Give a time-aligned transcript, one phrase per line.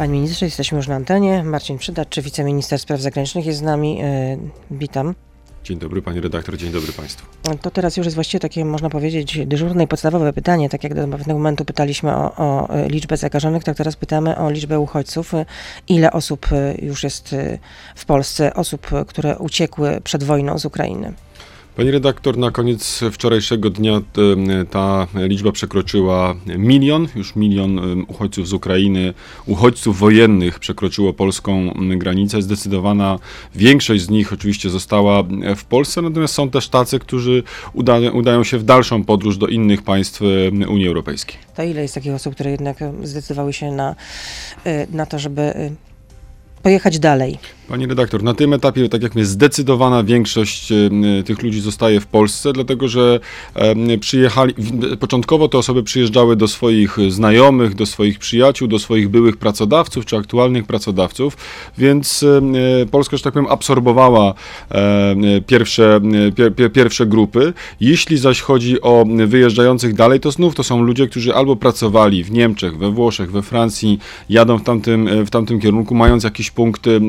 [0.00, 1.44] Panie ministrze, jesteśmy już na antenie.
[1.44, 4.00] Marcin Przydacz, wiceminister spraw zagranicznych jest z nami.
[4.02, 4.36] E,
[4.70, 5.14] witam.
[5.64, 7.26] Dzień dobry pani redaktor, dzień dobry państwu.
[7.62, 10.68] To teraz już jest właściwie takie, można powiedzieć, dyżurne i podstawowe pytanie.
[10.68, 14.80] Tak jak do pewnego momentu pytaliśmy o, o liczbę zakażonych, tak teraz pytamy o liczbę
[14.80, 15.32] uchodźców.
[15.88, 16.46] Ile osób
[16.82, 17.34] już jest
[17.94, 21.12] w Polsce, osób, które uciekły przed wojną z Ukrainy?
[21.80, 24.00] Pani redaktor, na koniec wczorajszego dnia
[24.70, 29.14] ta liczba przekroczyła milion, już milion uchodźców z Ukrainy,
[29.46, 32.42] uchodźców wojennych przekroczyło polską granicę.
[32.42, 33.18] Zdecydowana
[33.54, 35.22] większość z nich oczywiście została
[35.56, 39.82] w Polsce, natomiast są też tacy, którzy uda, udają się w dalszą podróż do innych
[39.82, 40.20] państw
[40.68, 41.36] Unii Europejskiej.
[41.56, 43.96] To ile jest takich osób, które jednak zdecydowały się na,
[44.92, 45.70] na to, żeby
[46.62, 47.38] pojechać dalej?
[47.70, 50.90] Pani redaktor, na tym etapie, tak jak mówię, zdecydowana większość e,
[51.24, 53.20] tych ludzi zostaje w Polsce, dlatego że
[54.00, 54.54] przyjechali,
[55.00, 60.16] początkowo te osoby przyjeżdżały do swoich znajomych, do swoich przyjaciół, do swoich byłych pracodawców czy
[60.16, 61.36] aktualnych pracodawców,
[61.78, 64.34] więc e, Polska, że tak powiem, absorbowała
[65.46, 66.00] pierwsze,
[66.72, 67.52] pierwsze grupy.
[67.80, 72.30] Jeśli zaś chodzi o wyjeżdżających dalej, to znów to są ludzie, którzy albo pracowali w
[72.30, 73.98] Niemczech, we Włoszech, we Francji,
[74.28, 77.00] jadą w tamtym, w tamtym kierunku, mając jakieś punkty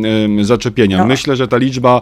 [0.51, 0.97] zaczepienia.
[0.97, 1.05] No.
[1.05, 2.01] Myślę, że ta liczba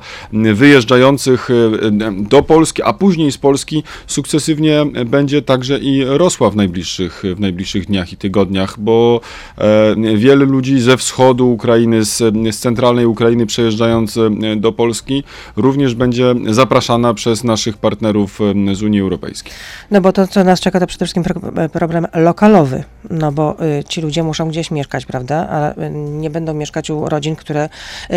[0.53, 7.23] wyjeżdżających e, do Polski, a później z Polski sukcesywnie będzie także i rosła w najbliższych,
[7.35, 9.21] w najbliższych dniach i tygodniach, bo
[9.57, 12.17] e, wiele ludzi ze wschodu Ukrainy, z,
[12.55, 15.23] z centralnej Ukrainy przejeżdżając e, do Polski
[15.55, 18.39] również będzie zapraszana przez naszych partnerów
[18.73, 19.53] z Unii Europejskiej.
[19.91, 21.23] No bo to, co nas czeka, to przede wszystkim
[21.71, 23.55] problem lokalowy, no bo
[23.87, 27.69] ci ludzie muszą gdzieś mieszkać, prawda, a nie będą mieszkać u rodzin, które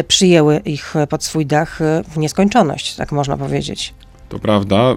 [0.09, 3.95] przy przyjęły ich pod swój dach w nieskończoność, tak można powiedzieć.
[4.33, 4.95] To prawda.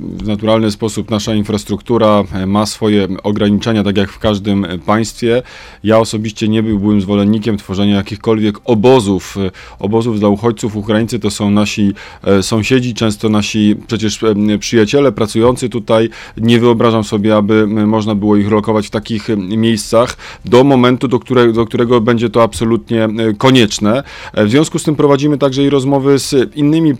[0.00, 5.42] W naturalny sposób nasza infrastruktura ma swoje ograniczenia, tak jak w każdym państwie.
[5.84, 9.36] Ja osobiście nie byłbym zwolennikiem tworzenia jakichkolwiek obozów.
[9.78, 10.76] Obozów dla uchodźców.
[10.76, 11.92] Ukraińcy to są nasi
[12.24, 16.10] e, sąsiedzi, często nasi przecież e, przyjaciele pracujący tutaj.
[16.36, 21.52] Nie wyobrażam sobie, aby można było ich lokować w takich miejscach do momentu, do, które,
[21.52, 24.02] do którego będzie to absolutnie e, konieczne.
[24.34, 26.94] W związku z tym prowadzimy także i rozmowy z innymi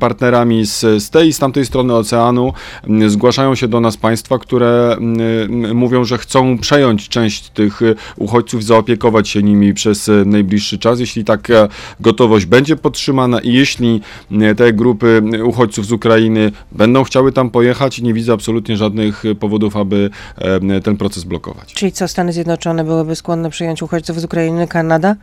[0.00, 2.52] partnerami z, z z tej i z tamtej strony oceanu
[3.06, 4.96] zgłaszają się do nas państwa, które
[5.74, 11.00] mówią, że chcą przejąć część tych y, uchodźców, zaopiekować się nimi przez y, najbliższy czas.
[11.00, 11.68] Jeśli taka
[12.00, 14.00] gotowość będzie podtrzymana i jeśli
[14.56, 20.10] te grupy uchodźców z Ukrainy będą chciały tam pojechać, nie widzę absolutnie żadnych powodów, aby
[20.84, 21.72] ten proces blokować.
[21.72, 25.16] Czyli co, Stany Zjednoczone byłyby skłonne przyjąć uchodźców z Ukrainy, Kanada?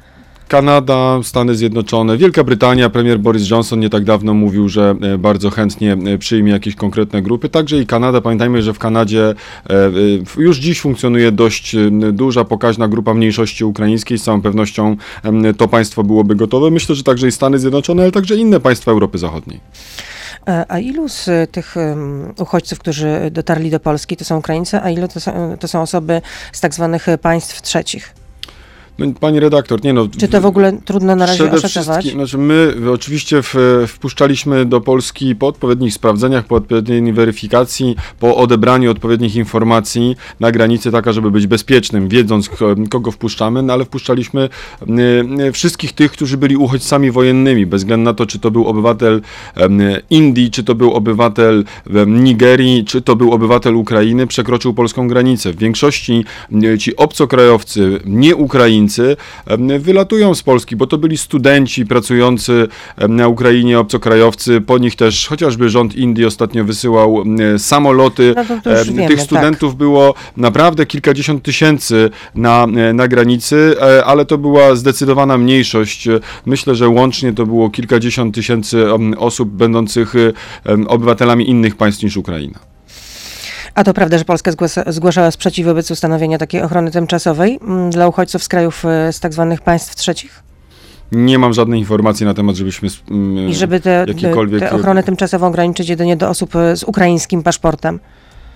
[0.48, 5.50] Kanada, Stany Zjednoczone, Wielka Brytania, premier Boris Johnson nie tak dawno mówił, że e, bardzo
[5.50, 7.50] chętnie e, przyjmie jakieś konkretne grupy.
[7.50, 8.22] Także i Kanada.
[8.22, 9.34] Pamiętajmy, że w Kanadzie
[9.70, 9.92] e,
[10.38, 11.76] już dziś funkcjonuje dość
[12.14, 14.18] duża, pokaźna grupa mniejszości ukraińskiej.
[14.18, 14.96] Z całą pewnością
[15.58, 16.72] to państwo byłoby gotowe.
[16.72, 19.60] Myślę, że także i Stany Zjednoczone, ale także inne państwa Europy Zachodniej.
[20.68, 21.76] A ilu z tych
[22.40, 26.22] uchodźców, którzy dotarli do Polski, to są Ukraińcy, a ile to są, to są osoby
[26.52, 28.27] z tak zwanych państw trzecich?
[29.00, 30.08] No, pani redaktor, nie no.
[30.20, 32.06] Czy to w ogóle trudno na razie oszacować?
[32.06, 33.56] Znaczy my oczywiście w,
[33.88, 40.92] wpuszczaliśmy do Polski po odpowiednich sprawdzeniach, po odpowiedniej weryfikacji, po odebraniu odpowiednich informacji na granicy
[40.92, 42.50] taka, żeby być bezpiecznym, wiedząc
[42.90, 44.50] kogo wpuszczamy, no ale wpuszczaliśmy
[45.48, 49.22] y, wszystkich tych, którzy byli uchodźcami wojennymi, bez względu na to, czy to był obywatel
[50.10, 51.64] Indii, czy to był obywatel
[52.08, 55.54] Nigerii, czy to był obywatel Ukrainy, przekroczył polską granicę.
[55.54, 56.26] W większości
[56.80, 59.18] ci obcokrajowcy, nie Ukraińcy, Ukraińcy
[59.80, 62.68] wylatują z Polski, bo to byli studenci pracujący
[63.10, 67.24] na Ukrainie, obcokrajowcy, po nich też chociażby rząd Indii ostatnio wysyłał
[67.58, 68.34] samoloty.
[68.36, 68.44] No
[68.86, 69.78] Tych wiemy, studentów tak.
[69.78, 76.08] było naprawdę kilkadziesiąt tysięcy na, na granicy, e, ale to była zdecydowana mniejszość.
[76.46, 78.86] Myślę, że łącznie to było kilkadziesiąt tysięcy
[79.18, 80.14] osób będących
[80.88, 82.77] obywatelami innych państw niż Ukraina.
[83.78, 84.52] A to prawda, że Polska
[84.88, 89.34] zgłaszała sprzeciw wobec ustanowienia takiej ochrony tymczasowej mm, dla uchodźców z krajów e, z tak
[89.34, 90.44] zwanych państw trzecich?
[91.12, 92.90] Nie mam żadnej informacji na temat, żebyśmy.
[93.50, 94.06] I żeby tę
[94.60, 98.00] te, ochronę tymczasową ograniczyć jedynie do osób e, z ukraińskim paszportem.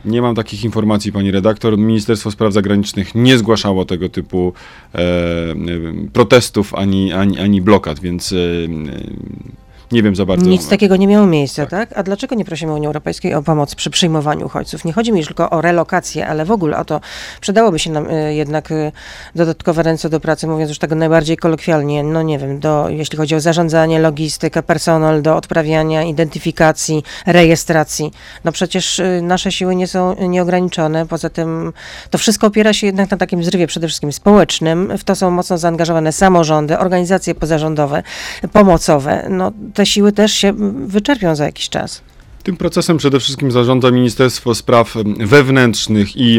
[0.06, 1.78] Nie mam takich informacji, pani redaktor.
[1.78, 4.54] Ministerstwo Spraw Zagranicznych nie zgłaszało tego typu
[4.96, 5.00] e,
[6.14, 8.36] protestów ani, ani, ani blokad, więc e,
[9.92, 10.46] nie wiem za bardzo.
[10.46, 11.90] Nic takiego nie miało miejsca, tak.
[11.96, 14.86] A dlaczego nie prosimy Unii Europejskiej o pomoc przy przyjmowaniu uchodźców?
[14.86, 17.02] Nie chodzi mi już tylko o relokację, ale w ogóle o to,
[17.42, 18.92] przydałoby się nam y, jednak y,
[19.36, 23.36] dodatkowe ręce do pracy, mówiąc już tego najbardziej kolokwialnie, no nie wiem, do, jeśli chodzi
[23.36, 28.12] o zarządzanie, logistykę, personel, do odprawiania, identyfikacji, rejestracji.
[28.44, 31.74] No przecież y, nasze siły nie są nieograniczone, poza tym
[32.10, 35.58] to wszystko opiera się jednak na takim zrywie przede wszystkim społecznym, w to są mocno
[35.58, 38.04] zaangażowane samorządy, organizacje pozarządowe,
[38.54, 39.28] pomocowe.
[39.30, 39.52] No
[39.82, 40.54] te siły też się
[40.88, 42.02] wyczerpią za jakiś czas.
[42.44, 46.38] Tym procesem przede wszystkim zarządza Ministerstwo Spraw Wewnętrznych i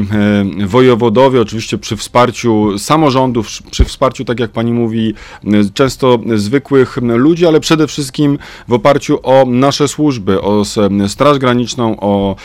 [0.63, 5.15] e, wojewodowie, oczywiście przy wsparciu samorządów, przy wsparciu, tak jak pani mówi,
[5.45, 8.39] e, często zwykłych ludzi, ale przede wszystkim
[8.69, 10.63] w oparciu o nasze służby, o
[11.09, 12.37] Straż Graniczną, o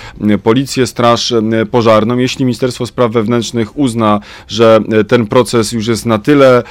[0.44, 1.34] Policję, Straż
[1.72, 2.18] Pożarną.
[2.18, 6.64] Jeśli Ministerstwo Spraw Wewnętrznych uzna, że ten proces już jest na tyle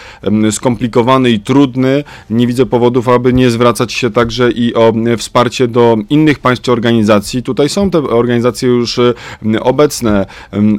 [0.51, 5.97] skomplikowany i trudny, nie widzę powodów, aby nie zwracać się także i o wsparcie do
[6.11, 7.43] innych państw organizacji.
[7.43, 9.15] Tutaj są te organizacje już y,
[9.61, 10.27] obecne.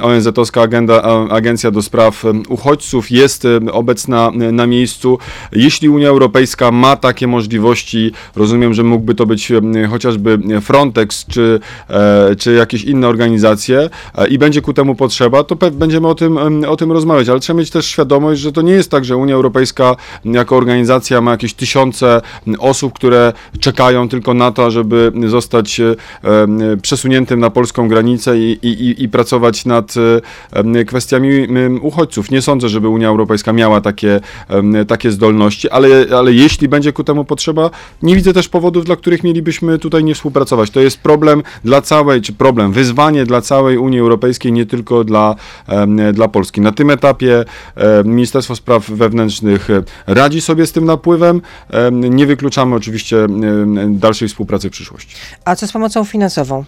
[0.02, 5.18] ONZ-owska agenda, Agencja do Spraw Uchodźców jest y, obecna y, na miejscu.
[5.52, 9.52] Jeśli Unia Europejska ma takie możliwości, rozumiem, że mógłby to być
[9.90, 11.60] chociażby Frontex czy,
[11.90, 16.38] e, czy jakieś inne organizacje e, i będzie ku temu potrzeba, to będziemy o tym,
[16.68, 19.36] o tym rozmawiać, ale trzeba mieć też świadomość, że to nie jest tak, że Unia
[19.36, 19.96] Europejska
[20.26, 22.22] jako organizacja ma jakieś tysiące
[22.60, 25.82] osób, które czekają tylko na to, żeby zostać
[26.82, 29.94] przesuniętym na polską granicę i, i, i pracować nad
[30.88, 31.30] kwestiami
[31.82, 32.32] uchodźców.
[32.32, 34.20] Nie sądzę, żeby Unia Europejska miała takie,
[34.88, 37.70] takie zdolności, ale, ale jeśli będzie ku temu potrzeba,
[38.02, 40.72] nie widzę też powodów, dla których mielibyśmy tutaj nie współpracować.
[40.72, 45.36] To jest problem dla całej, czy problem, wyzwanie dla całej Unii Europejskiej, nie tylko dla,
[46.14, 46.62] dla Polski.
[46.62, 47.46] Na tym etapie
[48.06, 49.68] Ministerstwo Spraw Wewnętrznych
[50.08, 51.42] radzi sobie z tym napływem.
[51.92, 53.28] Nie wykluczamy oczywiście
[53.88, 55.16] dalszej współpracy w przyszłości.
[55.46, 56.66] A co z pomocą finansową?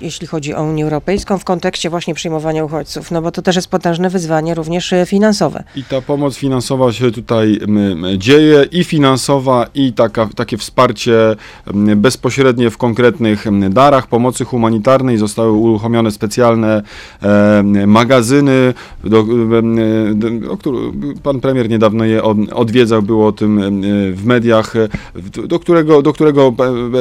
[0.00, 3.68] Jeśli chodzi o Unię Europejską w kontekście właśnie przyjmowania uchodźców, no bo to też jest
[3.68, 5.64] potężne wyzwanie również e, finansowe.
[5.76, 7.60] I ta pomoc finansowa się tutaj
[8.18, 11.14] dzieje i finansowa i taka, takie wsparcie
[11.96, 15.18] bezpośrednie w konkretnych darach pomocy humanitarnej.
[15.18, 16.82] Zostały uruchomione specjalne
[17.22, 19.62] e, magazyny, do, do,
[20.56, 20.72] do,
[21.22, 22.22] pan premier niedawno je
[22.54, 23.82] odwiedzał, było o tym
[24.14, 24.74] w mediach,
[25.46, 26.54] do którego, do którego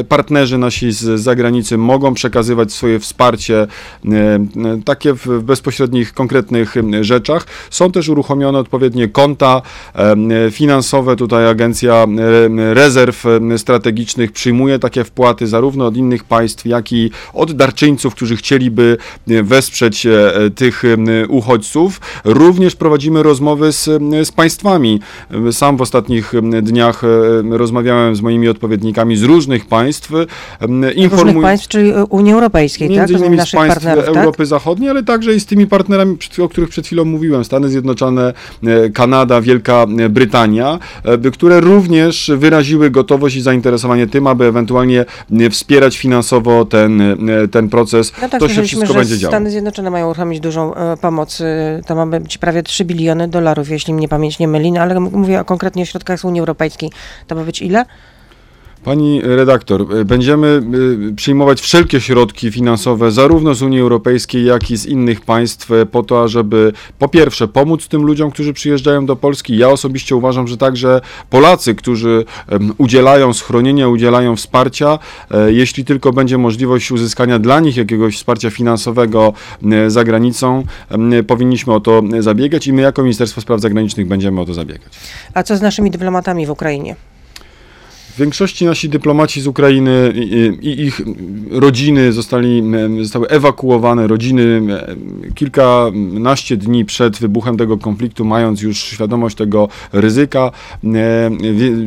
[0.09, 3.67] partnerzy nasi z zagranicy mogą przekazywać swoje wsparcie e,
[4.09, 4.39] e,
[4.85, 7.47] takie w bezpośrednich, konkretnych rzeczach.
[7.69, 9.61] Są też uruchomione odpowiednie konta
[9.95, 11.15] e, finansowe.
[11.15, 12.05] Tutaj Agencja
[12.73, 13.23] Rezerw
[13.57, 18.97] Strategicznych przyjmuje takie wpłaty zarówno od innych państw, jak i od darczyńców, którzy chcieliby
[19.27, 20.07] wesprzeć
[20.55, 20.83] tych
[21.29, 22.01] uchodźców.
[22.23, 23.83] Również prowadzimy rozmowy z,
[24.27, 24.99] z państwami.
[25.51, 27.01] Sam w ostatnich dniach
[27.49, 30.11] rozmawiałem z moimi odpowiednikami z różnych państw.
[30.95, 31.23] Informuj...
[31.23, 32.62] Różnych państw, czyli Unii Europejskiej.
[32.63, 33.21] Europejskiej, Między tak?
[33.21, 33.97] innymi z państw tak?
[33.97, 34.47] Europy tak?
[34.47, 38.33] Zachodniej, ale także i z tymi partnerami, o których przed chwilą mówiłem, Stany Zjednoczone,
[38.63, 45.05] e, Kanada, Wielka e, Brytania, e, które również wyraziły gotowość i zainteresowanie tym, aby ewentualnie
[45.51, 47.01] wspierać finansowo ten,
[47.51, 48.13] ten proces.
[48.21, 49.31] No tak, to się wszystko będzie działo.
[49.31, 51.41] Stany Zjednoczone mają uruchomić dużą pomoc.
[51.85, 55.43] To ma być prawie 3 biliony dolarów, jeśli mnie pamięć nie myli, no, ale mówię
[55.45, 56.91] konkretnie o środkach z Unii Europejskiej.
[57.27, 57.85] To ma być ile?
[58.83, 60.61] Pani redaktor, będziemy
[61.11, 65.85] y, przyjmować wszelkie środki finansowe, zarówno z Unii Europejskiej, jak i z innych państw, e,
[65.85, 69.57] po to, żeby po pierwsze pomóc tym ludziom, którzy przyjeżdżają do Polski.
[69.57, 72.25] Ja osobiście uważam, że także Polacy, którzy
[72.77, 74.99] udzielają schronienia, udzielają wsparcia,
[75.31, 79.33] e, jeśli tylko będzie możliwość uzyskania dla nich jakiegoś wsparcia finansowego
[79.87, 80.63] za granicą,
[81.27, 84.93] powinniśmy o to zabiegać i my jako Ministerstwo Spraw Zagranicznych będziemy o to zabiegać.
[85.33, 86.95] A co z naszymi dyplomatami w Ukrainie?
[88.13, 90.13] W większości nasi dyplomaci z Ukrainy
[90.61, 91.01] i, ich
[91.51, 92.63] rodziny zostali,
[93.01, 94.61] zostały ewakuowane, rodziny
[95.35, 100.51] kilkanaście dni przed wybuchem tego konfliktu, mając już świadomość tego ryzyka.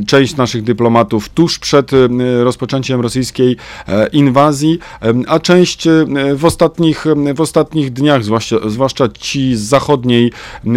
[0.06, 1.90] Część naszych dyplomatów tuż przed
[2.42, 3.56] rozpoczęciem rosyjskiej
[3.88, 4.78] e, inwazji,
[5.28, 5.88] a część
[6.34, 7.04] w ostatnich,
[7.34, 10.32] w ostatnich dniach, zwłaszcza, zwłaszcza ci z zachodniej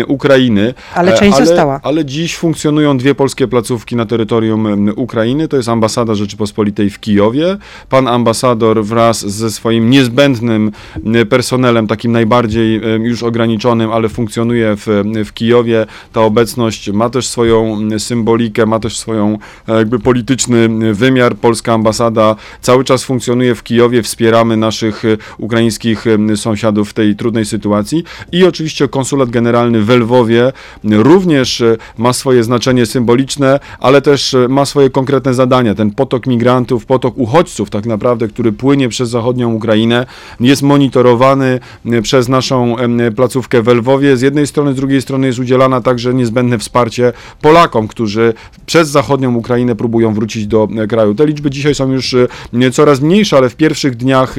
[0.08, 0.74] Ukrainy.
[0.96, 1.80] Ale część ale, została.
[1.84, 5.39] Ale dziś funkcjonują dwie polskie placówki na terytorium Ukrainy.
[5.48, 7.58] To jest ambasada Rzeczypospolitej w Kijowie.
[7.90, 10.72] Pan ambasador wraz ze swoim niezbędnym
[11.16, 14.88] e, personelem, takim najbardziej e, już ograniczonym, ale funkcjonuje w,
[15.26, 15.86] w Kijowie.
[16.14, 21.36] Ta obecność ma też swoją symbolikę, ma też swoją e, jakby polityczny wymiar.
[21.36, 25.04] Polska ambasada cały czas funkcjonuje w Kijowie, wspieramy naszych
[25.38, 26.06] ukraińskich
[26.36, 30.52] sąsiadów w tej trudnej sytuacji i oczywiście konsulat generalny w Lwowie
[30.84, 31.64] również
[31.98, 35.76] ma swoje znaczenie symboliczne, ale też ma swoje konkretne konkretne zadania.
[35.76, 40.06] Ten potok migrantów, potok uchodźców tak naprawdę, który płynie przez zachodnią Ukrainę,
[40.40, 42.76] jest monitorowany e, przez naszą
[43.16, 44.18] placówkę w Lwowie.
[44.18, 48.34] Z jednej strony, z drugiej strony jest udzielana także niezbędne wsparcie Polakom, którzy
[48.66, 51.16] przez zachodnią Ukrainę próbują wrócić do e, kraju.
[51.16, 54.36] Te liczby dzisiaj są już e, coraz mniejsze, ale w pierwszych dniach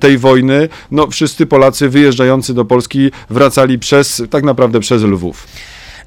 [0.00, 5.46] tej wojny, no wszyscy Polacy wyjeżdżający do Polski wracali przez, tak naprawdę przez Lwów.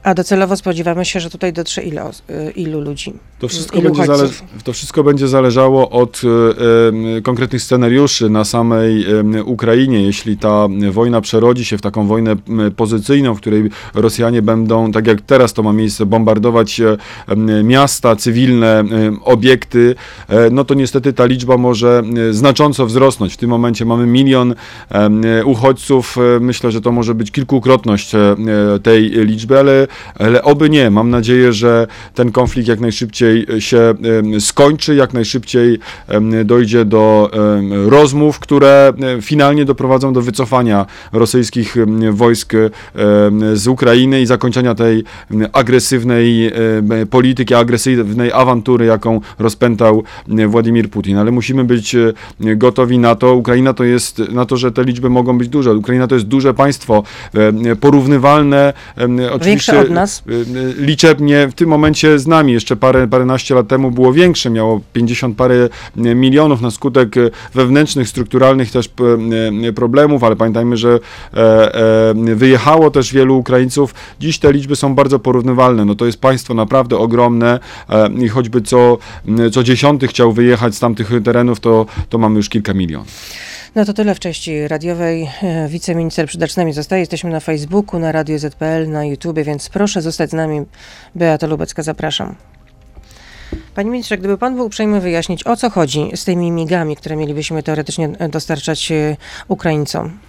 [0.03, 3.13] A docelowo spodziewamy się, że tutaj dotrze ile, os- y, ilu ludzi?
[3.39, 4.29] To wszystko, Ilu będzie zale-
[4.63, 6.27] to wszystko będzie zależało od e,
[7.17, 10.01] em, konkretnych scenariuszy na samej em, Ukrainie.
[10.03, 12.35] Jeśli ta wojna przerodzi się w taką wojnę
[12.75, 16.81] pozycyjną, w której Rosjanie będą, tak jak teraz to ma miejsce, bombardować
[17.63, 18.83] miasta, cywilne
[19.23, 19.95] obiekty,
[20.51, 23.33] no to niestety ta liczba może znacząco wzrosnąć.
[23.33, 24.55] W tym momencie mamy milion
[25.45, 26.15] uchodźców.
[26.41, 28.11] Myślę, że to może być kilkukrotność
[28.83, 29.87] tej liczby, ale,
[30.19, 30.89] ale oby nie.
[30.89, 35.79] Mam nadzieję, że ten konflikt jak najszybciej się em, skończy, jak najszybciej
[36.45, 37.31] dojdzie do
[37.85, 41.75] rozmów, które em, finalnie doprowadzą do wycofania rosyjskich
[42.11, 42.53] wojsk
[43.53, 45.03] z Ukrainy i zakończenia tej
[45.53, 46.51] agresywnej
[47.09, 50.03] polityki, agresywnej awantury, jaką rozpętał
[50.47, 51.17] Władimir Putin.
[51.17, 53.35] Ale musimy być e, gotowi na to.
[53.35, 55.73] Ukraina to jest, na to, że te liczby mogą być duże.
[55.73, 57.03] Ukraina to jest duże państwo,
[57.79, 58.73] porównywalne
[59.31, 60.23] oczywiście od nas?
[60.29, 62.53] y, liczebnie w tym momencie z nami.
[62.53, 67.31] Jeszcze parę, paręnaście lat temu było większe, miało 50 parę y, milionów na skutek y,
[67.53, 68.89] wewnętrznych, strukturalnych też
[69.65, 70.99] y, problemów, ale pamiętajmy, że
[71.33, 73.93] e, e, wyjechało też wielu Ukraińców.
[74.19, 75.85] Dziś te liczby są bardzo porównywalne.
[75.85, 78.97] No to jest państwo naprawdę ogromne e, i choćby co,
[79.51, 83.07] co dziesiąty chciał wyjechać z tamtych terenów, to, to mamy już kilka milionów.
[83.77, 85.29] No to tyle w części radiowej.
[85.43, 86.99] E, Wiceminister przed nami zostaje.
[86.99, 90.61] Jesteśmy na Facebooku, na Radio ZPL, na YouTube, więc proszę zostać z nami.
[91.15, 92.35] Beata Lubecka, zapraszam.
[93.75, 97.63] Panie ministrze, gdyby pan był uprzejmy wyjaśnić, o co chodzi z tymi migami, które mielibyśmy
[97.63, 99.17] teoretycznie e, dostarczać e,
[99.47, 100.19] Ukraińcom?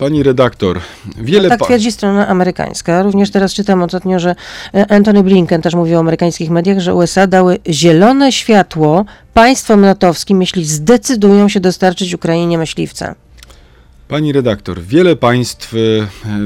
[0.00, 0.80] Pani redaktor,
[1.16, 3.02] wiele Tak pa- twierdzi strona amerykańska.
[3.02, 4.34] Również teraz czytam ostatnio, że
[4.74, 9.04] e, Antony Blinken też mówił o amerykańskich mediach, że USA dały zielone światło
[9.34, 13.14] państwom natowskim, jeśli zdecydują się dostarczyć Ukrainie myśliwce.
[14.10, 15.76] Pani redaktor, wiele państw e,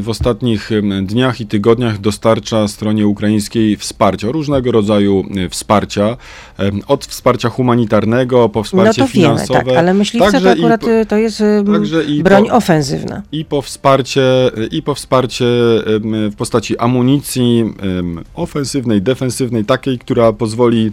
[0.00, 0.70] w ostatnich
[1.02, 6.16] dniach i tygodniach dostarcza stronie ukraińskiej wsparcia, różnego rodzaju e, wsparcia,
[6.88, 9.64] od wsparcia humanitarnego po No wsparcie to wiemy, finansowe.
[9.64, 11.42] tak, ale myśliwce Także to i akurat po- y, to jest
[11.72, 13.22] także i broń po- ofensywna.
[13.32, 14.22] i po wsparcie,
[14.70, 15.44] i po wsparcie
[16.30, 17.64] w postaci amunicji
[18.34, 20.92] ofensywnej, defensywnej, takiej, która pozwoli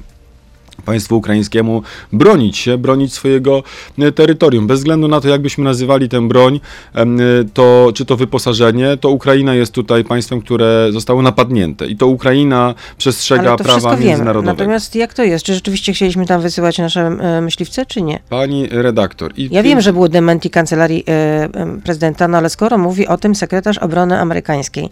[0.86, 1.82] państwu ukraińskiemu
[2.14, 3.64] bronić się, bronić swojego
[4.00, 4.68] e, terytorium.
[4.68, 6.60] Bez względu na to, jakbyśmy nazywali tę broń,
[6.96, 7.06] e,
[7.54, 12.74] to, czy to wyposażenie, to Ukraina jest tutaj państwem, które zostało napadnięte i to Ukraina
[12.98, 14.06] przestrzega to prawa wszystko wiemy.
[14.06, 14.58] międzynarodowego.
[14.58, 15.46] Natomiast jak to jest?
[15.46, 17.10] Czy rzeczywiście chcieliśmy tam wysyłać nasze
[17.42, 18.20] myśliwce, czy nie?
[18.30, 19.34] Pani redaktor.
[19.38, 21.50] I Ja wiem, że było dementi kancelarii e,
[21.84, 24.90] prezydenta, no ale skoro mówi o tym sekretarz obrony amerykańskiej,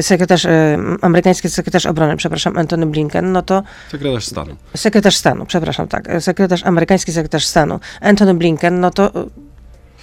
[0.00, 0.46] sekretarz,
[1.02, 4.56] amerykański sekretarz obrony, przepraszam, Antony Blinken, no to Sekretarz stanu.
[4.76, 9.12] sekretarz stanu, przepraszam, tak, sekretarz, amerykański sekretarz stanu, Antony Blinken, no to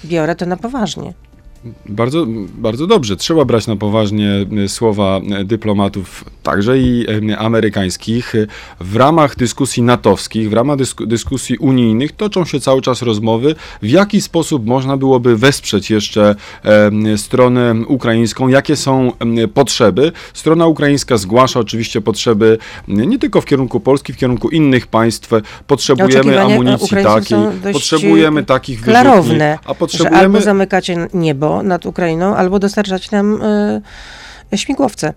[0.05, 1.13] biorę to na poważnie.
[1.85, 2.25] Bardzo,
[2.57, 3.15] bardzo dobrze.
[3.15, 8.33] Trzeba brać na poważnie e, słowa e, dyplomatów, także i e, amerykańskich.
[8.79, 13.89] W ramach dyskusji natowskich, w ramach dysku, dyskusji unijnych toczą się cały czas rozmowy, w
[13.89, 16.35] jaki sposób można byłoby wesprzeć jeszcze
[17.17, 19.11] stronę ukraińską, jakie są
[19.53, 20.11] potrzeby.
[20.33, 22.57] Strona ukraińska zgłasza oczywiście potrzeby
[22.87, 25.29] nie tylko w kierunku Polski, w kierunku innych państw.
[25.67, 27.37] Potrzebujemy amunicji takiej,
[27.73, 33.39] potrzebujemy takich wyrzutni, a że albo potrzebujemy zamykacie niebo nad Ukrainą, albo dostarczać nam
[34.51, 35.13] e, śmigłowce.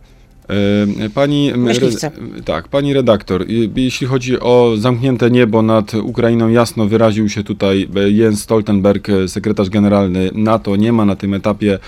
[0.49, 2.11] E, Pani, Myśliwce.
[2.45, 3.45] tak, pani redaktor,
[3.77, 9.29] jeśli chodzi o zamknięte niebo nad Ukrainą, jasno wyraził się tutaj e, Jens Stoltenberg, e,
[9.29, 10.77] sekretarz generalny NATO.
[10.77, 11.79] Nie ma na tym etapie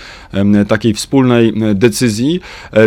[0.67, 2.39] takiej wspólnej decyzji.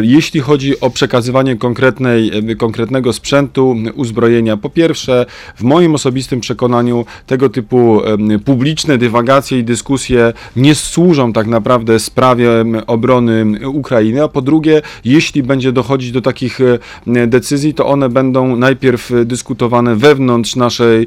[0.03, 5.27] Jeśli chodzi o przekazywanie konkretnej, konkretnego sprzętu, uzbrojenia, po pierwsze,
[5.57, 8.01] w moim osobistym przekonaniu tego typu
[8.45, 12.49] publiczne dywagacje i dyskusje nie służą tak naprawdę sprawie
[12.87, 18.57] obrony Ukrainy, a po drugie, jeśli będzie dochodzić do takich e, decyzji, to one będą
[18.57, 21.07] najpierw e, dyskutowane wewnątrz naszej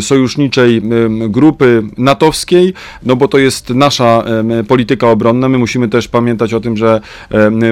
[0.00, 0.82] sojuszniczej
[1.28, 4.24] grupy natowskiej, no bo to jest nasza
[4.68, 5.48] polityka obronna.
[5.48, 7.00] My musimy też pamiętać o tym, że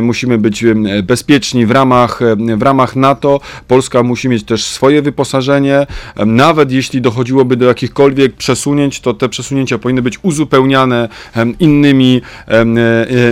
[0.02, 0.64] musimy być
[1.02, 2.20] bezpieczni w ramach,
[2.56, 3.40] w ramach NATO.
[3.68, 5.86] Polska musi mieć też swoje wyposażenie.
[6.26, 11.08] Nawet jeśli dochodziłoby do jakichkolwiek przesunięć, to te przesunięcia powinny być uzupełniane
[11.60, 12.62] innymi, e,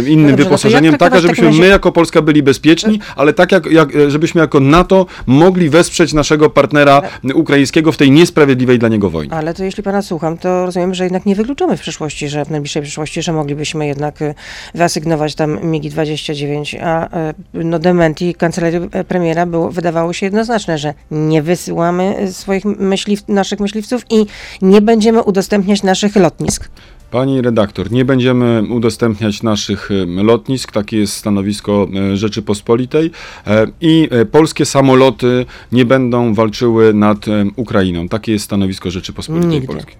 [0.07, 2.74] innym dobrze, no wyposażeniem, tak traktować w żebyśmy razie- my jako Polska byli bezpieczni,
[3.16, 7.02] ale tak jak, jak żebyśmy jako NATO mogli wesprzeć naszego partnera
[7.35, 9.35] ukraińskiego w tej niesprawiedliwej dla niego wojnie.
[9.35, 12.50] Ale to jeśli pana słucham, to rozumiem, że jednak nie wykluczamy w przyszłości, że w
[12.50, 14.35] najbliższej przyszłości, że moglibyśmy jednak y,
[14.75, 20.95] wyasygnować tam MIGI-29, a y, no dementi kancelarii e, premiera było, wydawało się jednoznaczne, że
[21.11, 24.26] nie wysyłamy swoich myśliw, naszych myśliwców i
[24.62, 26.69] nie będziemy udostępniać naszych lotnisk.
[27.14, 33.11] Pani redaktor, nie będziemy udostępniać naszych e, lotnisk, takie jest stanowisko e, Rzeczypospolitej
[33.47, 38.09] e, i polskie samoloty nie będą walczyły nad Ukrainą.
[38.09, 39.66] Takie jest stanowisko Rzeczypospolitej Nigdy.
[39.66, 39.94] Polskiej.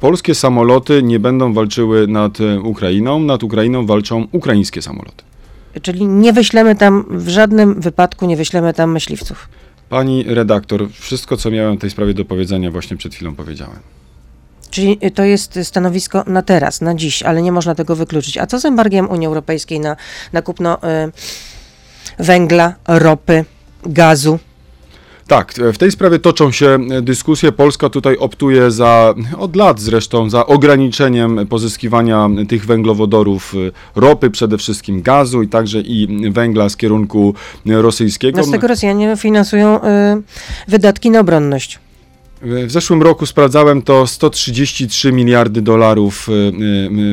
[0.00, 5.24] Polskie samoloty nie będą walczyły nad Ukrainą, nad Ukrainą walczą ukraińskie samoloty.
[5.82, 9.48] Czyli nie wyślemy tam, w żadnym wypadku nie wyślemy tam myśliwców.
[9.88, 13.99] Pani redaktor, wszystko co miałem w tej sprawie do powiedzenia właśnie przed chwilą powiedziałem.
[14.70, 18.38] Czyli y, to jest stanowisko na teraz, na dziś, ale nie można tego wykluczyć.
[18.38, 19.96] A co z embargiem Unii Europejskiej na,
[20.32, 21.12] na kupno y,
[22.18, 23.44] węgla, ropy,
[23.86, 24.38] gazu?
[25.30, 27.52] Tak, w tej sprawie toczą się dyskusje.
[27.52, 33.54] Polska tutaj optuje za, od lat zresztą, za ograniczeniem pozyskiwania tych węglowodorów,
[33.96, 37.34] ropy, przede wszystkim gazu i także i węgla z kierunku
[37.66, 38.38] rosyjskiego.
[38.38, 39.82] No z tego Rosjanie finansują y,
[40.68, 41.78] wydatki na obronność.
[42.42, 46.32] W zeszłym roku sprawdzałem to 133 miliardy dolarów y,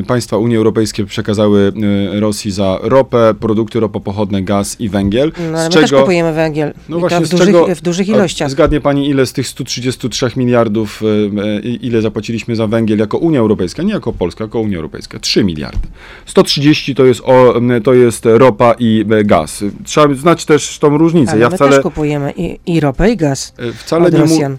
[0.00, 1.72] y, państwa Unii Europejskiej przekazały
[2.16, 5.32] y, Rosji za ropę, produkty ropopochodne, gaz i węgiel.
[5.52, 6.72] No, ale my też kupujemy węgiel.
[6.88, 8.50] No właśnie, w, z dużych, czego- w dużych ilościach.
[8.50, 13.40] Zgadnie pani, ile z tych 133 miliardów, y, y, ile zapłaciliśmy za węgiel jako Unia
[13.40, 15.18] Europejska, nie jako Polska, jako Unia Europejska?
[15.18, 15.88] 3 miliardy.
[16.26, 17.54] 130 to jest, o,
[17.84, 19.64] to jest ropa i gaz.
[19.84, 21.30] Trzeba znać też tą różnicę.
[21.32, 23.52] Ale ja my wcale, też kupujemy i, i ropę, i gaz.
[23.74, 24.56] wcale nie mu- Rosjan.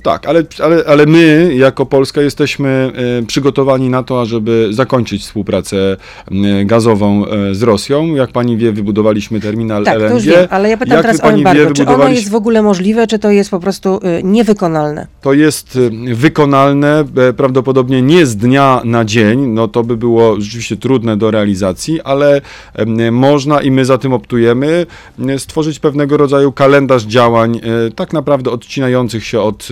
[0.00, 5.96] Tak, ale, ale, ale my jako Polska jesteśmy e, przygotowani na to, ażeby zakończyć współpracę
[6.30, 8.14] e, gazową e, z Rosją.
[8.14, 10.22] Jak pani wie, wybudowaliśmy terminal Tak, LNG.
[10.22, 11.74] wiem, ale ja pytam Jak teraz o pani wie, embargo.
[11.74, 15.06] Czy ono jest w ogóle możliwe, czy to jest po prostu niewykonalne?
[15.20, 15.78] To jest
[16.14, 17.04] wykonalne
[17.36, 22.40] prawdopodobnie nie z dnia na dzień, no to by było rzeczywiście trudne do realizacji, ale
[23.12, 24.86] można i my za tym optujemy,
[25.38, 27.60] stworzyć pewnego rodzaju kalendarz działań,
[27.96, 29.68] tak naprawdę odcinających się od,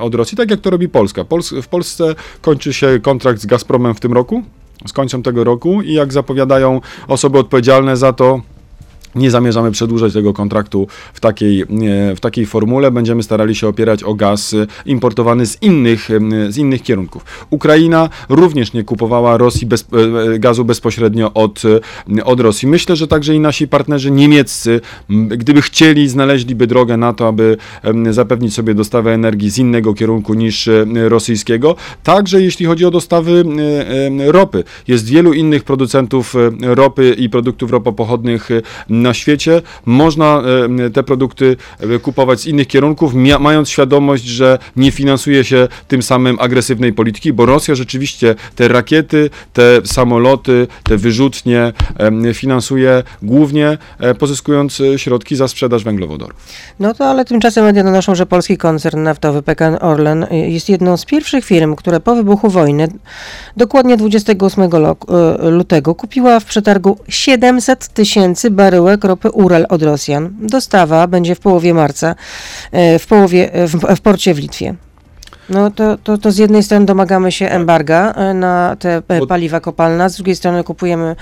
[0.00, 1.24] od Rosji, tak jak to robi Polska.
[1.24, 4.42] Pols w Polsce kończy się kontrakt z Gazpromem w tym roku,
[4.86, 8.40] z końcem tego roku i jak zapowiadają osoby odpowiedzialne za to,
[9.14, 11.64] nie zamierzamy przedłużać tego kontraktu w takiej,
[12.16, 12.90] w takiej formule.
[12.90, 17.24] Będziemy starali się opierać o gaz y, importowany z innych, y, z innych kierunków.
[17.50, 19.86] Ukraina również nie kupowała Rosji bez,
[20.34, 22.68] y, gazu bezpośrednio od, y, od Rosji.
[22.68, 27.56] Myślę, że także i nasi partnerzy niemieccy, gdyby chcieli, znaleźliby drogę na to, aby
[28.10, 31.76] zapewnić sobie dostawę energii z innego kierunku niż rosyjskiego.
[32.02, 33.44] Także jeśli chodzi o dostawy
[34.26, 34.64] ropy.
[34.88, 38.48] Jest wielu innych producentów ropy i produktów ropopochodnych
[39.02, 39.62] na świecie.
[39.86, 40.42] Można
[40.86, 46.02] e, te produkty e, kupować z innych kierunków, mając świadomość, że nie finansuje się tym
[46.02, 51.72] samym agresywnej polityki, bo Rosja rzeczywiście te rakiety, te samoloty, te wyrzutnie
[52.34, 56.36] finansuje głównie e, pozyskując środki za sprzedaż węglowodorów.
[56.80, 61.04] No to ale tymczasem media donoszą, że polski koncern naftowy PKN Orlen jest jedną z
[61.04, 62.88] pierwszych firm, które po wybuchu wojny,
[63.56, 64.96] dokładnie 28 lo-
[65.46, 70.36] y, lutego, kupiła w przetargu 700 tysięcy baryłek ropy Ural od Rosjan.
[70.40, 72.14] Dostawa będzie w połowie marca,
[72.94, 74.74] y, w, połowie, w, w porcie w Litwie.
[75.48, 79.60] No to, to, to z jednej strony domagamy się embarga y, na te Bo- paliwa
[79.60, 81.16] kopalne, a z drugiej strony kupujemy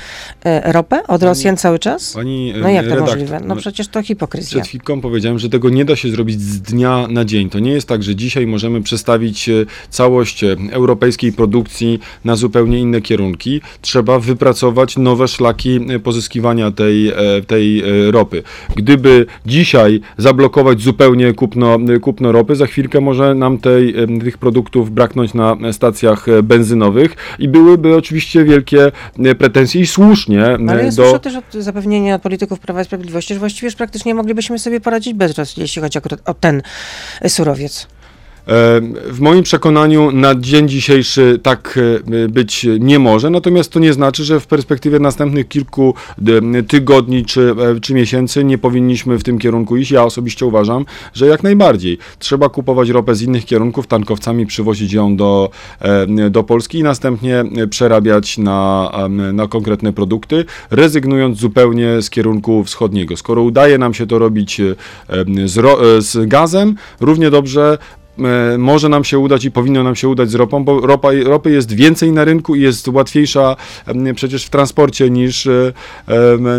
[0.46, 2.12] y, ropę od Rosjan cały czas?
[2.14, 3.40] Pani No jak to redaktor, możliwe?
[3.46, 4.60] No przecież to hipokryzja.
[4.60, 7.50] Przed chwilką powiedziałem, że tego nie da się zrobić z dnia na dzień.
[7.50, 9.52] To nie jest tak, że dzisiaj możemy przestawić e,
[9.90, 13.60] całość e, europejskiej produkcji na zupełnie inne kierunki.
[13.80, 17.14] Trzeba wypracować nowe szlaki e, pozyskiwania tej, e,
[17.46, 18.42] tej e, ropy.
[18.76, 24.38] Gdyby dzisiaj zablokować zupełnie kupno, e, kupno ropy, za chwilkę może nam tej, e, tych
[24.38, 30.58] produktów braknąć na stacjach e, benzynowych i byłyby oczywiście wielkie e, pretensje i słusznie e,
[30.68, 31.02] Ale ja do...
[31.02, 35.14] słyszę też od zapewnienia polityków Prawa i Sprawiedliwości, że właściwie już praktycznie moglibyśmy sobie poradzić
[35.14, 36.62] bez Rosji, jeśli chodzi akurat o ten
[37.28, 37.86] surowiec.
[38.50, 38.80] E,
[39.12, 41.78] W moim przekonaniu na dzień dzisiejszy tak
[42.24, 45.94] e, być nie może, natomiast to nie znaczy, że w perspektywie następnych kilku
[46.68, 49.90] tygodni czy, e, czy miesięcy nie powinniśmy w tym kierunku iść.
[49.90, 50.84] Ja osobiście uważam,
[51.14, 56.44] że jak najbardziej trzeba kupować ropę z innych kierunków, tankowcami przywozić ją do, e, do
[56.44, 58.90] Polski i następnie przerabiać na,
[59.32, 63.16] na konkretne produkty, rezygnując zupełnie z kierunku wschodniego.
[63.16, 64.74] Skoro udaje nam się to robić e,
[65.44, 67.99] z, e, z gazem, równie dobrze e,
[68.58, 71.72] może nam się udać i powinno nam się udać z ropą, bo ropa, ropy jest
[71.72, 73.56] więcej na rynku i jest łatwiejsza
[73.86, 75.72] em, przecież w transporcie niż, e,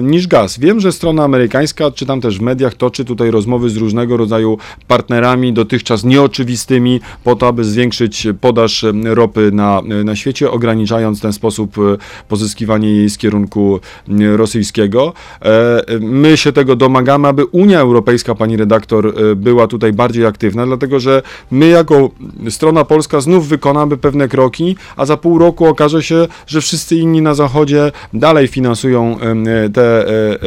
[0.01, 0.59] niż gaz.
[0.59, 4.57] Wiem, że strona amerykańska, czy tam też w mediach, toczy tutaj rozmowy z różnego rodzaju
[4.87, 11.33] partnerami, dotychczas nieoczywistymi, po to, aby zwiększyć podaż ropy na, na świecie, ograniczając w ten
[11.33, 11.97] sposób e,
[12.27, 13.79] pozyskiwanie jej z kierunku
[14.35, 15.13] rosyjskiego.
[15.41, 20.65] E, My się tego domagamy, aby Unia Europejska, pani redaktor, e, była tutaj bardziej aktywna,
[20.65, 21.21] dlatego że
[21.51, 22.09] my jako
[22.49, 27.21] strona polska znów wykonamy pewne kroki, a za pół roku okaże się, że wszyscy inni
[27.21, 30.37] na Zachodzie dalej finansują em, te, e, e,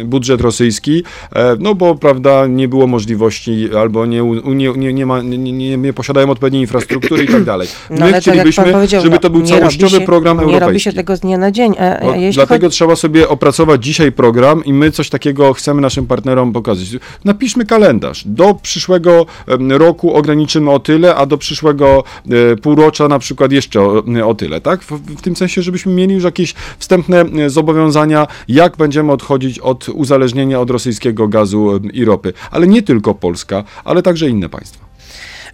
[0.00, 1.02] e, budżet rosyjski,
[1.34, 5.76] e, no bo prawda, nie było możliwości albo nie, nie, nie, nie, ma, nie, nie,
[5.76, 7.68] nie posiadają odpowiedniej infrastruktury i tak dalej.
[7.90, 10.42] No, My jak pan chcielibyśmy, powiedział, żeby no, to był nie całościowy się- program Nie
[10.42, 10.66] europejski.
[10.68, 11.74] robi się tego z dnia na dzień.
[11.78, 12.74] A, No, dlatego chodzi...
[12.76, 16.86] trzeba sobie opracować dzisiaj program i my coś takiego chcemy naszym partnerom pokazać.
[17.24, 18.22] Napiszmy kalendarz.
[18.26, 19.26] Do przyszłego
[19.68, 22.04] roku ograniczymy o tyle, a do przyszłego
[22.52, 24.82] e, półrocza na przykład jeszcze o, o tyle, tak?
[24.82, 29.88] W, w tym sensie, żebyśmy mieli już jakieś wstępne e, zobowiązania, jak będziemy odchodzić od
[29.88, 32.32] uzależnienia od rosyjskiego gazu em, i ropy.
[32.50, 34.84] Ale nie tylko Polska, ale także inne państwa.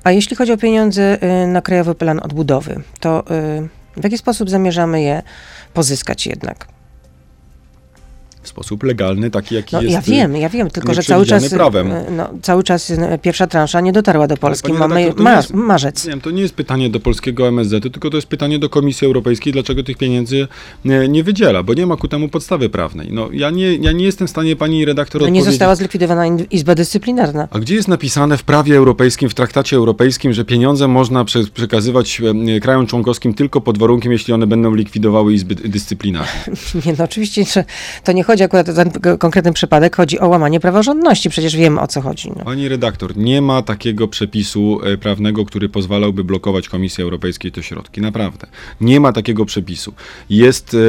[0.05, 3.25] A jeśli chodzi o pieniądze na Krajowy Plan Odbudowy, to
[3.97, 5.23] w jaki sposób zamierzamy je
[5.75, 6.76] pozyskać jednak?
[8.47, 9.95] W sposób legalny, taki jaki No, jest.
[9.95, 11.93] ja wiem, ja wiem, tylko że cały czas, prawem.
[11.93, 14.73] y, no, cały czas y, pierwsza transza nie dotarła do Polski.
[14.73, 16.05] Mamy to ma, nie jest- marzec.
[16.05, 19.07] Nie wiem, to nie jest pytanie do polskiego MSZ, tylko to jest pytanie do Komisji
[19.07, 20.49] Europejskiej, dlaczego tych pieniędzy
[20.85, 23.09] nie, nie wydziela, bo nie ma ku temu podstawy prawnej.
[23.13, 26.75] No, ja, nie, ja nie jestem w stanie pani redaktor No, nie została zlikwidowana Izba
[26.75, 27.49] Dyscyplinarna.
[27.51, 32.23] A gdzie jest napisane w prawie europejskim, w traktacie europejskim, że pieniądze można prze, przekazywać
[32.63, 36.33] krajom członkowskim tylko pod warunkiem, jeśli one będą likwidowały izby dyscyplinarne?
[36.87, 37.65] Nie, no oczywiście, że
[38.05, 41.87] to nie chodzi akurat o ten konkretny przypadek, chodzi o łamanie praworządności, przecież wiemy o
[41.87, 42.33] co chodzi.
[42.37, 42.45] No.
[42.45, 48.01] Pani redaktor, nie ma takiego przepisu e, prawnego, który pozwalałby blokować Komisji Europejskiej te środki.
[48.01, 48.47] Naprawdę.
[48.81, 49.93] Nie ma takiego przepisu.
[50.31, 50.75] Jest.
[50.75, 50.89] E,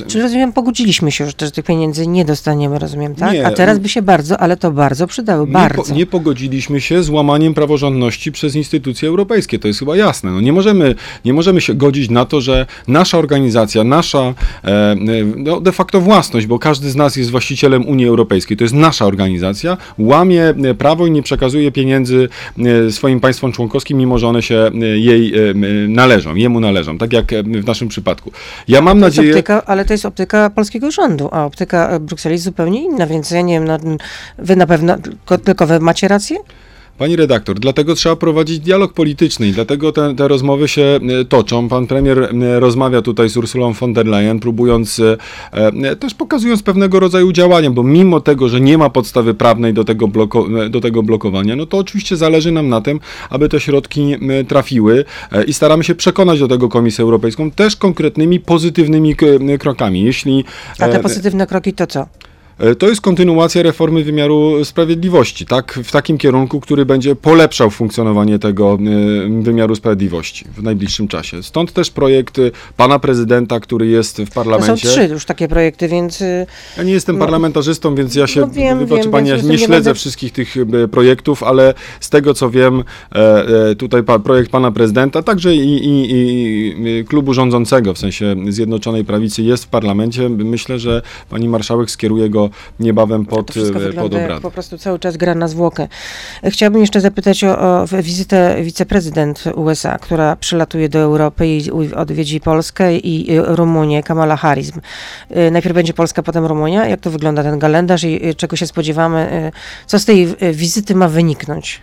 [0.00, 3.32] e, Czyli rozumiem, pogodziliśmy się, że tych pieniędzy nie dostaniemy, rozumiem, tak?
[3.32, 3.46] Nie.
[3.46, 5.82] A teraz by się bardzo, ale to bardzo przydały, Nie, bardzo.
[5.82, 9.58] po, nie pogodziliśmy się z łamaniem praworządności przez instytucje europejskie.
[9.58, 10.30] To jest chyba jasne.
[10.30, 14.34] No nie, możemy, nie możemy się godzić na to, że nasza organizacja, nasza
[15.36, 19.06] no de facto własność, bo każdy z nas jest właścicielem Unii Europejskiej, to jest nasza
[19.06, 24.42] organizacja, łamie e, prawo i nie przekazuje pieniędzy e, swoim państwom członkowskim, mimo że one
[24.42, 25.32] się e, jej
[25.88, 28.32] należą, jemu należą, tak jak w naszym przypadku.
[28.68, 29.30] Ja mam nadzieję...
[29.30, 33.40] optyka, ale to jest optyka polskiego rządu, a optyka Brukseli jest zupełnie inna, więc ja
[33.40, 33.78] nie wiem, no,
[34.38, 36.36] wy na pewno, tylko, tylko wy macie rację?
[36.98, 41.68] Pani redaktor, dlatego trzeba prowadzić dialog polityczny i dlatego te, te rozmowy się e, toczą.
[41.68, 45.00] Pan premier e, rozmawia tutaj z Ursulą von der Leyen, próbując,
[45.52, 49.84] e, też pokazując pewnego rodzaju działania, bo mimo tego, że nie ma podstawy prawnej do
[49.84, 54.16] tego, bloko, do tego blokowania, no to oczywiście zależy nam na tym, aby te środki
[54.48, 55.04] trafiły
[55.46, 59.16] i staramy się przekonać do tego Komisję Europejską też konkretnymi, pozytywnymi
[59.58, 60.02] krokami.
[60.02, 60.44] Jeśli
[60.78, 62.06] A te pozytywne kroki to co?
[62.58, 65.78] E, To jest kontynuacja reformy wymiaru sprawiedliwości, tak?
[65.84, 68.78] W takim kierunku, który będzie polepszał funkcjonowanie tego
[69.38, 71.42] e, wymiaru sprawiedliwości w najbliższym czasie.
[71.42, 72.42] Stąd też projekt e,
[72.76, 74.88] pana prezydenta, który jest w To są parlamencie.
[74.88, 77.24] trzy już takie projekty, więc y, Ja nie jestem No.
[77.24, 80.54] parlamentarzystą, więc ja się, No wiem, wybaczy wiem, pani, ja nie śledzę będę- wszystkich tych
[80.90, 82.84] projektów, ale z tego co wiem,
[83.78, 89.64] tutaj projekt pana prezydenta, także i, i, i klubu rządzącego, w sensie Zjednoczonej Prawicy jest
[89.64, 90.28] w parlamencie.
[90.28, 92.47] Myślę, że pani marszałek skieruje go
[92.80, 94.40] niebawem pod, e, pod obrady.
[94.40, 95.88] po prostu cały czas gra na zwłokę.
[96.44, 102.96] Chciałabym jeszcze zapytać o, o wizytę wiceprezydent USA, która przylatuje do Europy i odwiedzi Polskę
[102.96, 104.72] i Rumunię, Kamala Harris.
[105.36, 106.86] Y, Najpierw będzie Polska, potem Rumunia.
[106.86, 109.48] Jak to wygląda ten kalendarz i czego się spodziewamy?
[109.48, 111.80] y, Co z tej wizyty ma wyniknąć?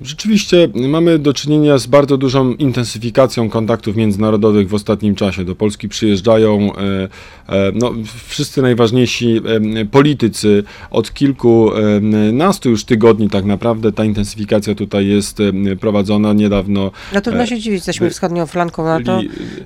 [0.00, 5.44] Rzeczywiście mamy do czynienia z bardzo dużą intensyfikacją kontaktów międzynarodowych w ostatnim czasie.
[5.44, 7.08] Do Polski przyjeżdżają e,
[7.48, 7.92] e, no,
[8.26, 9.40] wszyscy najważniejsi
[9.80, 12.00] e, politycy od kilku e,
[12.32, 13.92] nastu już tygodni tak naprawdę.
[13.92, 15.38] Ta intensyfikacja tutaj jest
[15.80, 16.90] prowadzona niedawno.
[17.14, 19.20] No trudno się dziwić, jesteśmy wschodnią flanką NATO,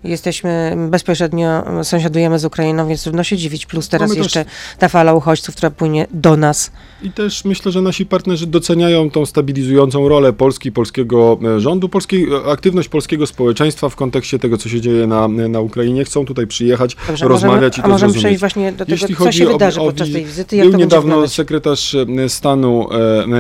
[0.05, 3.66] jesteśmy bezpośrednio, sąsiadujemy z Ukrainą, więc trudno się dziwić.
[3.66, 4.45] Plus teraz Mamy też- jeszcze
[4.79, 6.73] ta fala uchodźców, która płynie do nas.
[7.03, 12.26] I też myślę, że nasi partnerzy doceniają tą stabilizującą rolę Polski, polskiego e, rządu, polskiej,
[12.46, 16.04] e, aktywność polskiego społeczeństwa w kontekście tego, co się dzieje na, na Ukrainie.
[16.04, 18.92] Chcą tutaj przyjechać, Dobrze, a rozmawiać możemy, i a też możemy przejść właśnie do tego,
[18.92, 21.94] Jeśli co chodzi się o- wydarzy o podczas tej wizyty, jak Był to niedawno sekretarz
[21.94, 22.88] e, stanu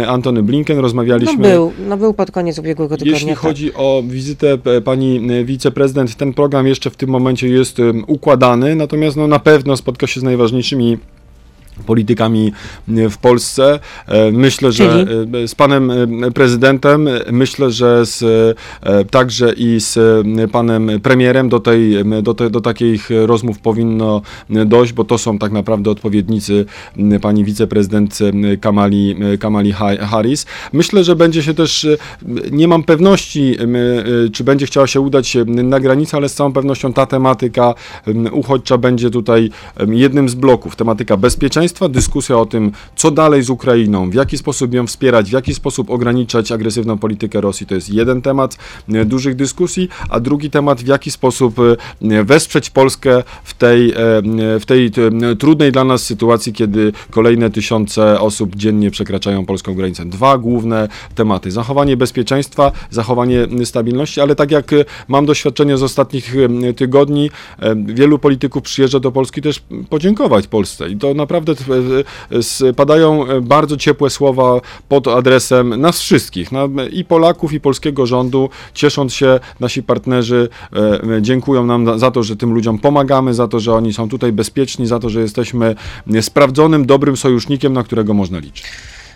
[0.00, 1.48] e, Antony Blinken, No rozmawialiśmy.
[1.48, 3.12] był, no był pod koniec ubiegłego tygodnia.
[3.12, 3.38] Jeśli tak.
[3.38, 8.74] chodzi o wizytę e, pani e, wiceprezydent, ten program jeszcze w tym momencie jest układany,
[8.74, 10.98] natomiast no, na pewno spotka się z najważniejszymi
[11.86, 12.52] politykami
[12.88, 13.78] w Polsce.
[14.06, 15.42] E, myślę, że Czyli?
[15.44, 18.24] e, z panem e, prezydentem, myślę, że z,
[19.10, 19.98] także i z
[20.52, 24.22] panem premierem do, tej, do, te, do takich rozmów powinno
[24.66, 26.66] dojść, bo to są tak naprawdę odpowiednicy
[27.20, 28.18] pani wiceprezydent
[28.60, 30.46] Kamali, Kamali Harris.
[30.72, 31.86] Myślę, że będzie się też,
[32.50, 33.56] nie mam pewności,
[34.32, 37.74] czy będzie chciała się udać na granicę, ale z całą pewnością ta tematyka
[38.32, 39.50] uchodźcza będzie tutaj
[39.88, 40.76] jednym z bloków.
[40.76, 45.32] Tematyka bezpieczeństwa, dyskusja o tym, co dalej z Ukrainą, w jaki sposób ją wspierać, w
[45.32, 47.66] jaki sposób ograniczać agresywną politykę Rosji.
[47.66, 52.70] To jest jeden temat e, dużych dyskusji, a drugi temat, w jaki sposób e, wesprzeć
[52.70, 53.94] Polskę w tej, e,
[54.60, 54.90] w tej
[55.38, 60.04] trudnej dla nas sytuacji, kiedy kolejne tysiące osób dziennie przekraczają polską granicę.
[60.04, 61.50] Dwa główne tematy.
[61.50, 64.70] Zachowanie bezpieczeństwa, zachowanie stabilności, ale tak jak
[65.08, 66.34] mam doświadczenie z ostatnich
[66.76, 67.30] tygodni,
[67.86, 71.51] wielu polityków przyjeżdża do Polski też podziękować Polsce i to naprawdę
[72.76, 76.50] padają e, bardzo ciepłe słowa pod adresem nas wszystkich,
[76.92, 78.48] i Polaków, i polskiego rządu.
[78.74, 83.60] Ciesząc się, nasi partnerzy e, dziękują nam za to, że tym ludziom pomagamy, za to,
[83.60, 85.74] że oni są tutaj bezpieczni, za to, że jesteśmy
[86.20, 88.64] sprawdzonym, dobrym sojusznikiem, na którego można liczyć.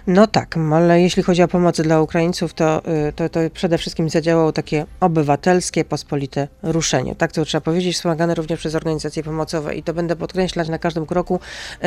[0.07, 4.11] No tak, ale jeśli chodzi o pomoc dla Ukraińców, to, y, to, to przede wszystkim
[4.11, 7.15] zadziałało takie obywatelskie, pospolite ruszenie.
[7.15, 11.07] Tak to trzeba powiedzieć, wspomagane również przez organizacje pomocowe i to będę podkreślać na każdym
[11.07, 11.41] kroku.
[11.85, 11.87] Y,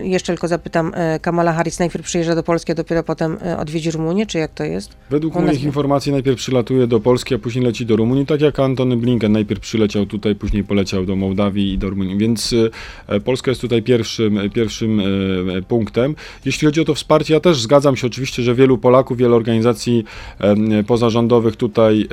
[0.00, 4.26] y, jeszcze tylko zapytam, Kamala Harris najpierw przyjeżdża do Polski, a dopiero potem odwiedzi Rumunię,
[4.26, 4.90] czy jak to jest?
[5.10, 8.60] Według U moich informacji najpierw przylatuje do Polski, a później leci do Rumunii, tak jak
[8.60, 12.54] Antony Blinken najpierw przyleciał tutaj, później poleciał do Mołdawii i do Rumunii, więc
[13.24, 15.02] Polska jest tutaj pierwszym, pierwszym
[15.68, 16.14] punktem.
[16.44, 19.36] Jeśli chodzi o to wsparcie, ja też też zgadzam się oczywiście, że wielu Polaków, wiele
[19.36, 20.04] organizacji
[20.86, 22.08] pozarządowych tutaj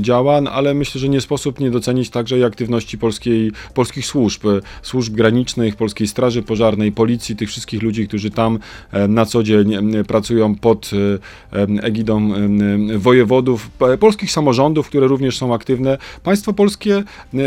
[0.00, 4.42] działa, ale myślę, że nie sposób nie docenić także i aktywności polskiej, polskich służb,
[4.82, 8.58] służb granicznych, Polskiej Straży Pożarnej, Policji, tych wszystkich ludzi, którzy tam
[9.08, 10.90] na co dzień pracują pod
[11.82, 12.30] egidą
[12.98, 15.98] wojewodów, polskich samorządów, które również są aktywne.
[16.22, 17.02] Państwo polskie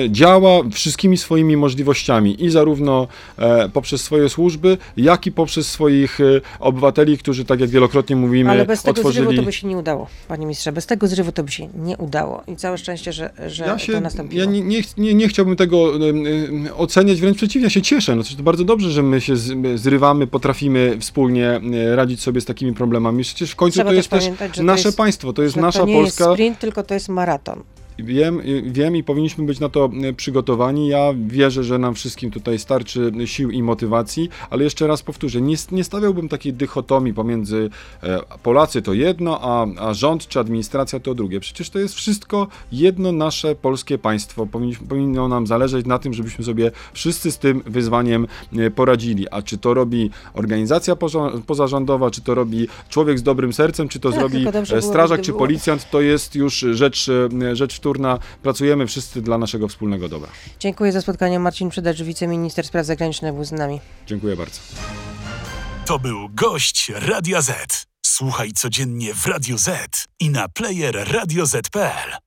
[0.10, 3.08] działa wszystkimi swoimi możliwościami i zarówno
[3.38, 6.42] e, poprzez swoje służby, jak i poprzez swoich e,
[7.14, 9.26] obywateli, którzy, tak jak wielokrotnie mówimy, Ale bez tego otworzyli...
[9.26, 10.72] zrywu to by się nie udało, panie ministrze.
[10.72, 12.44] Bez tego zrywu to by się nie udało.
[12.48, 14.40] I całe szczęście, że, że ja się, to nastąpiło.
[14.40, 15.94] Ja nie, nie, nie, nie chciałbym tego
[16.78, 18.16] oceniać, wręcz przeciwnie, ja się cieszę.
[18.16, 19.34] No, to bardzo dobrze, że my się
[19.76, 21.62] zrywamy, potrafimy wspólnie
[21.96, 23.24] radzić sobie z takimi problemami.
[23.24, 24.30] Przecież w końcu Trzeba to jest też
[24.62, 26.24] nasze to jest, państwo, to jest nasza to nie Polska.
[26.24, 27.64] jest sprint, tylko to jest maraton.
[28.00, 30.88] Wiem, wiem i powinniśmy być na to e, przygotowani.
[30.88, 35.56] Ja wierzę, że nam wszystkim tutaj starczy sił i motywacji, ale jeszcze raz powtórzę, nie,
[35.72, 37.70] nie stawiałbym takiej dychotomii pomiędzy
[38.04, 41.40] e, Polacy to jedno, a, a rząd czy administracja to drugie.
[41.40, 44.48] Przecież to jest wszystko jedno nasze polskie państwo.
[44.90, 48.28] powinno nam zależeć na tym, żebyśmy sobie wszyscy z tym wyzwaniem
[48.58, 49.30] e, poradzili.
[49.30, 50.96] A czy to robi organizacja
[51.48, 54.46] pozarządowa, czy to robi człowiek z dobrym sercem, czy to tak, zrobi
[54.82, 57.10] strażak czy policjant, to jest już rzecz,
[57.54, 58.20] rzecz wtórna.
[58.42, 60.30] Pracujemy wszyscy dla naszego wspólnego dobra.
[60.60, 61.40] Dziękuję za spotkanie.
[61.40, 63.80] Marcin Przydacz, wiceminister spraw zagranicznych był z nami.
[64.08, 64.60] Dziękuję bardzo.
[65.86, 67.86] To był gość Radia Z.
[68.06, 72.24] Słuchaj codziennie w Radio Z i na player radioz.pl.